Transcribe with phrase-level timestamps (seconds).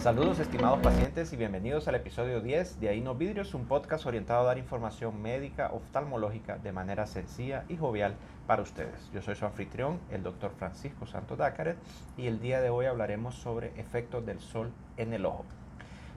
[0.00, 4.40] Saludos estimados pacientes y bienvenidos al episodio 10 de Ahí no Vidrios, un podcast orientado
[4.40, 8.14] a dar información médica oftalmológica de manera sencilla y jovial
[8.46, 9.10] para ustedes.
[9.12, 11.76] Yo soy su anfitrión, el doctor Francisco Santo Dácaret,
[12.16, 15.44] y el día de hoy hablaremos sobre efectos del sol en el ojo.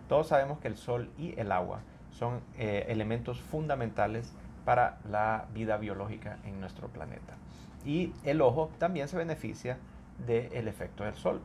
[0.08, 4.32] Todos sabemos que el sol y el agua son eh, elementos fundamentales
[4.64, 7.34] para la vida biológica en nuestro planeta.
[7.84, 9.78] Y el ojo también se beneficia
[10.26, 11.42] del efecto del sol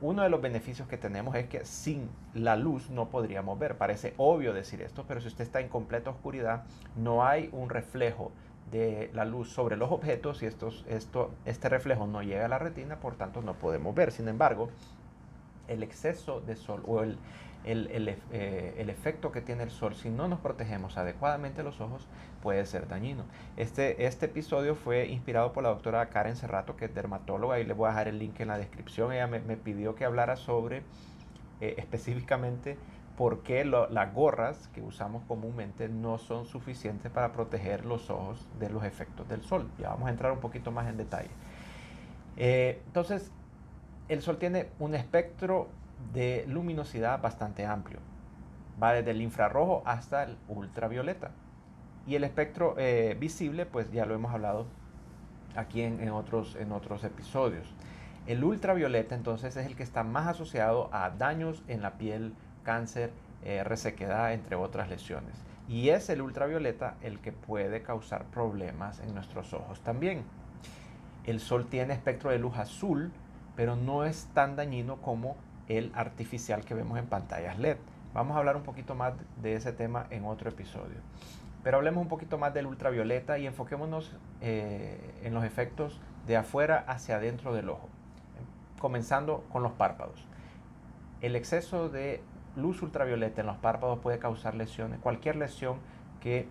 [0.00, 3.78] uno de los beneficios que tenemos es que sin la luz no podríamos ver.
[3.78, 6.64] Parece obvio decir esto, pero si usted está en completa oscuridad,
[6.96, 8.32] no hay un reflejo
[8.70, 12.58] de la luz sobre los objetos y estos, esto, este reflejo no llega a la
[12.58, 14.12] retina, por tanto no podemos ver.
[14.12, 14.68] Sin embargo,
[15.68, 17.18] el exceso de sol o el,
[17.68, 22.06] eh, el, efecto que tiene el sol si no nos protegemos adecuadamente los ojos
[22.40, 23.24] puede ser dañino.
[23.56, 27.74] Este, este episodio fue inspirado por la doctora Karen Cerrato, que es dermatóloga, y le
[27.74, 29.12] voy a dejar el link en la descripción.
[29.12, 30.84] Ella me, pidió que hablara sobre
[31.60, 32.78] eh, específicamente
[33.16, 38.70] por qué las gorras que usamos comúnmente no son suficientes para proteger los ojos de
[38.70, 39.68] los efectos del sol.
[39.78, 41.30] Ya vamos a entrar un poquito más en detalle.
[42.36, 43.32] Eh, entonces,
[44.08, 45.68] el sol tiene un espectro
[46.12, 47.98] de luminosidad bastante amplio.
[48.80, 51.30] Va desde el infrarrojo hasta el ultravioleta.
[52.06, 54.66] Y el espectro eh, visible, pues ya lo hemos hablado
[55.56, 56.56] aquí en, otros,
[57.04, 57.66] episodios.
[58.26, 63.10] El ultravioleta entonces es el que está más asociado a daños en la piel, cáncer,
[63.44, 65.34] eh, resequedad, entre otras lesiones.
[65.68, 70.22] Y es el ultravioleta el que puede causar problemas en nuestros ojos también.
[71.24, 73.10] El sol tiene espectro de luz azul,
[73.56, 75.36] pero no es tan dañino como
[75.68, 77.78] el artificial que vemos en pantallas LED.
[78.14, 80.96] Vamos a hablar un poquito más de ese tema en otro episodio.
[81.62, 86.84] Pero hablemos un poquito más del ultravioleta y enfoquémonos eh, en los efectos de afuera
[86.86, 87.88] hacia adentro del ojo,
[88.78, 90.24] comenzando con los párpados.
[91.20, 92.22] El exceso de
[92.54, 95.78] luz ultravioleta en los párpados puede causar lesiones, cualquier lesión
[96.20, 96.48] que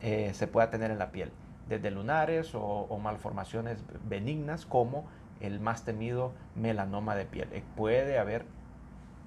[0.00, 1.30] eh, se pueda tener en la piel,
[1.68, 3.78] desde lunares o malformaciones
[4.08, 5.04] benignas como
[5.40, 7.48] el más temido melanoma de piel.
[7.52, 8.44] Eh, puede haber,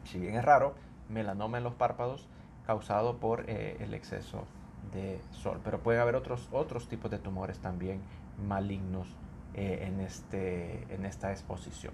[0.03, 0.75] si bien es raro,
[1.09, 2.27] melanoma en los párpados
[2.65, 4.45] causado por eh, el exceso
[4.93, 8.01] de sol, pero puede haber otros, otros tipos de tumores también
[8.47, 9.07] malignos
[9.53, 11.93] eh, en, este, en esta exposición.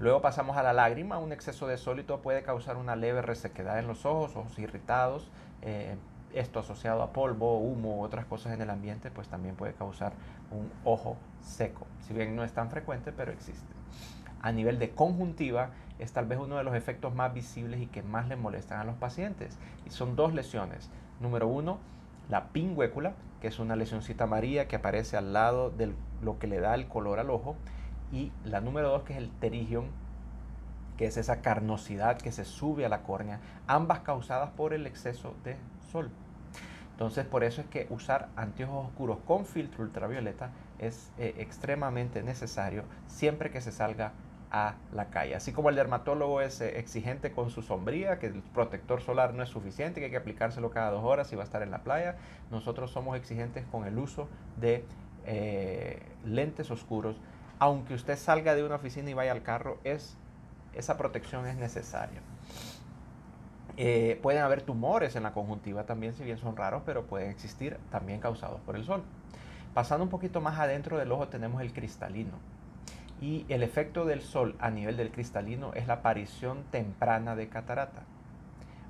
[0.00, 1.18] Luego pasamos a la lágrima.
[1.18, 5.30] Un exceso de sólido puede causar una leve resequedad en los ojos, ojos irritados,
[6.34, 10.12] esto asociado a polvo, humo u otras cosas en el ambiente, pues también puede causar
[10.52, 11.86] un ojo seco.
[12.06, 13.72] Si bien no es tan frecuente, pero existe.
[14.40, 18.02] A nivel de conjuntiva, es tal vez uno de los efectos más visibles y que
[18.02, 19.58] más le molestan a los pacientes.
[19.86, 20.90] Y son dos lesiones.
[21.20, 21.78] Número uno,
[22.28, 25.92] la pingüécula, que es una lesioncita amarilla que aparece al lado de
[26.22, 27.56] lo que le da el color al ojo.
[28.10, 29.86] Y la número dos, que es el terigion,
[30.96, 35.34] que es esa carnosidad que se sube a la córnea, ambas causadas por el exceso
[35.44, 35.56] de
[35.90, 36.10] sol.
[37.02, 42.84] Entonces por eso es que usar anteojos oscuros con filtro ultravioleta es eh, extremadamente necesario
[43.08, 44.12] siempre que se salga
[44.52, 45.34] a la calle.
[45.34, 49.42] Así como el dermatólogo es eh, exigente con su sombría, que el protector solar no
[49.42, 51.78] es suficiente, que hay que aplicárselo cada dos horas si va a estar en la
[51.78, 52.18] playa,
[52.52, 54.28] nosotros somos exigentes con el uso
[54.60, 54.84] de
[55.26, 57.16] eh, lentes oscuros.
[57.58, 60.16] Aunque usted salga de una oficina y vaya al carro, es,
[60.72, 62.20] esa protección es necesaria.
[63.76, 67.78] Eh, pueden haber tumores en la conjuntiva también, si bien son raros, pero pueden existir
[67.90, 69.02] también causados por el sol.
[69.74, 72.32] Pasando un poquito más adentro del ojo tenemos el cristalino.
[73.20, 78.02] Y el efecto del sol a nivel del cristalino es la aparición temprana de catarata.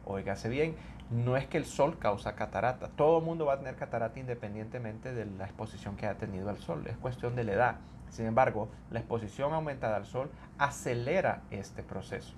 [0.04, 0.74] Óigase bien,
[1.10, 2.88] no es que el sol causa catarata.
[2.88, 6.58] Todo el mundo va a tener catarata independientemente de la exposición que haya tenido al
[6.58, 6.84] sol.
[6.86, 7.76] Es cuestión de la edad.
[8.08, 12.34] Sin embargo, la exposición aumentada al sol acelera este proceso.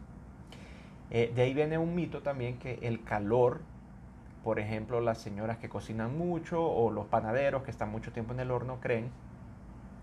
[1.15, 3.61] Eh, de ahí viene un mito también que el calor,
[4.43, 8.41] por ejemplo, las señoras que cocinan mucho o los panaderos que están mucho tiempo en
[8.41, 9.13] el horno creen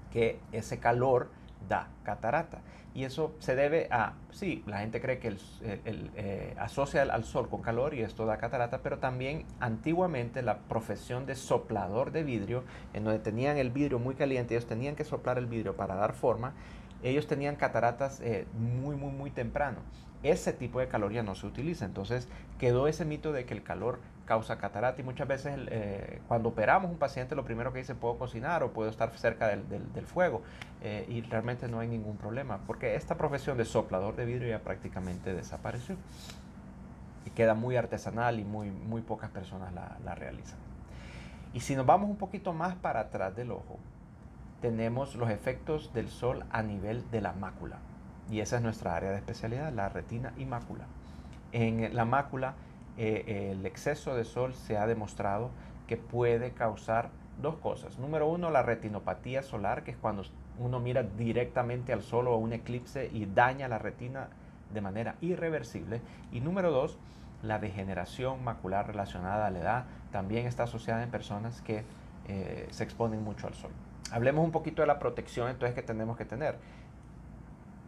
[0.10, 1.30] que ese calor
[1.68, 2.62] da catarata.
[2.94, 7.50] Y eso se debe a, sí, la gente cree que el, eh, asocia al, sol
[7.50, 12.64] con calor y esto da catarata, pero también antiguamente la profesión de soplador de vidrio,
[12.94, 16.14] en donde tenían el vidrio muy caliente, ellos tenían que soplar el vidrio para dar
[16.14, 16.54] forma,
[17.04, 19.80] ellos tenían cataratas eh, muy, muy, muy temprano
[20.24, 21.86] ese tipo de calor ya no se utiliza.
[21.86, 22.28] Entonces
[22.60, 26.90] quedó ese mito de que el calor causa catarata y muchas veces eh, cuando operamos
[26.90, 30.42] un paciente lo primero que dice puedo cocinar o puedo estar cerca del, fuego
[30.82, 34.60] eh, y realmente no hay ningún problema porque esta profesión de soplador de vidrio ya
[34.60, 35.98] prácticamente desapareció
[37.26, 40.58] y queda muy artesanal y muy, muy pocas personas la, la realizan.
[41.54, 43.80] Y si nos vamos un poquito más para atrás del ojo,
[44.62, 47.80] tenemos los efectos del sol a nivel de la mácula.
[48.30, 50.86] Y esa es nuestra área de especialidad, la retina y mácula.
[51.52, 52.56] En la mácula,
[52.98, 55.50] eh, el exceso de sol se ha demostrado
[55.88, 57.10] que puede causar
[57.42, 57.98] dos cosas.
[57.98, 60.24] Número uno, la retinopatía solar, que es cuando
[60.60, 64.30] uno mira directamente al sol o a un eclipse y daña la retina
[64.74, 66.02] de manera irreversible.
[66.32, 66.98] Y número dos,
[67.44, 71.84] la degeneración macular relacionada a la edad también está asociada en personas que
[72.28, 73.72] eh, se exponen mucho al sol.
[74.12, 76.58] Hablemos un poquito de la protección entonces que tenemos que tener.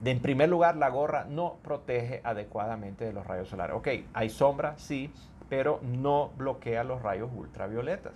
[0.05, 3.75] En primer lugar, la gorra no protege adecuadamente de los rayos solares.
[3.75, 5.13] Ok, hay sombra, sí,
[5.50, 8.13] pero no bloquea los rayos ultravioletas.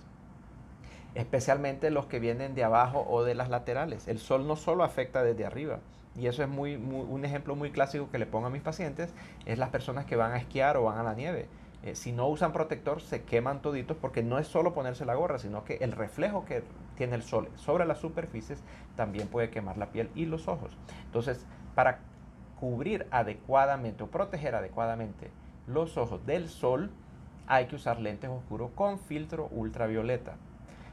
[1.14, 4.06] Especialmente los que vienen de abajo o de las laterales.
[4.06, 5.78] El sol no solo afecta desde arriba,
[6.14, 9.14] y eso es muy, un ejemplo muy clásico que le pongo a mis pacientes,
[9.46, 11.46] es las personas que van a esquiar o van a la nieve.
[11.84, 15.38] Eh, si no usan protector, se queman toditos porque no es solo ponerse la gorra,
[15.38, 16.64] sino que el reflejo que
[16.98, 18.62] tiene el sol sobre las superficies
[18.96, 20.76] también puede quemar la piel y los ojos.
[21.06, 22.00] Entonces, para
[22.60, 25.30] cubrir adecuadamente o proteger adecuadamente
[25.66, 26.90] los ojos del sol,
[27.46, 30.34] hay que usar lentes oscuros con filtro ultravioleta.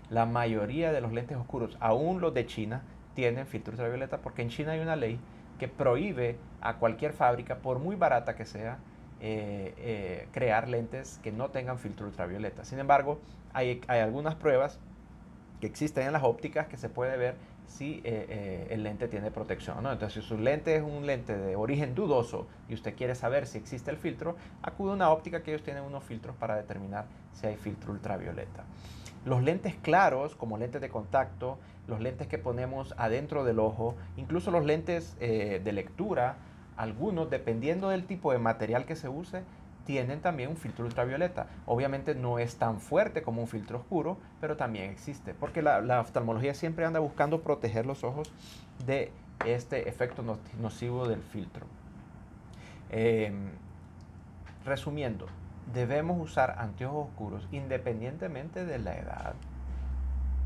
[0.10, 2.84] La mayoría de los lentes oscuros, aún los de China,
[3.16, 5.20] tienen filtro ultravioleta porque en China hay una ley
[5.60, 8.78] que prohíbe a cualquier fábrica, por muy barata que sea,
[9.22, 12.64] eh, eh, crear lentes que no tengan filtro ultravioleta.
[12.66, 13.20] Sin embargo,
[13.54, 14.80] hay, algunas pruebas
[15.66, 17.36] existen en las ópticas que se puede ver
[17.68, 19.82] si eh, el lente tiene protección.
[19.84, 19.92] ¿no?
[19.92, 23.58] Entonces, si su lente es un lente de origen dudoso y usted quiere saber si
[23.58, 27.48] existe el filtro, acude a una óptica que ellos tienen unos filtros para determinar si
[27.48, 28.64] hay filtro ultravioleta.
[29.26, 31.58] Los lentes claros, como lentes de contacto,
[31.88, 36.38] los lentes que ponemos adentro del ojo, incluso los lentes eh, de lectura,
[36.78, 39.42] algunos, dependiendo del tipo de material que se use,
[39.86, 41.48] tienen también un filtro ultravioleta.
[41.66, 46.54] Obviamente no es tan fuerte como un filtro oscuro, pero también existe, porque la, oftalmología
[46.54, 48.32] siempre anda buscando proteger los ojos
[48.86, 49.12] de
[49.46, 50.24] este efecto
[50.60, 51.66] nocivo del filtro.
[52.90, 53.50] Em,
[54.66, 55.28] resumiendo,
[55.74, 59.34] debemos usar anteojos oscuros independientemente de la edad,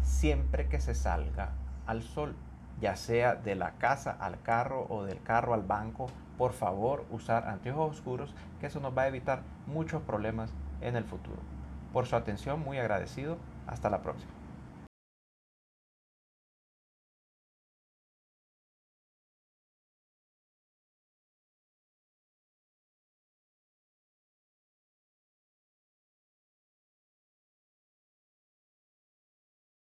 [0.03, 1.51] siempre que se salga
[1.85, 2.35] al sol,
[2.81, 6.07] ya sea de la casa al carro o del carro al banco.
[6.37, 11.03] Por favor, usar anteojos oscuros, que eso nos va a evitar muchos problemas en el
[11.03, 11.41] futuro.
[11.91, 13.37] Por su atención, muy agradecido.
[13.67, 14.38] Hasta la próxima.